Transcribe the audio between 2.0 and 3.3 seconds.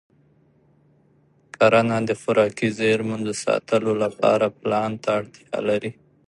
د خوراکي زېرمو د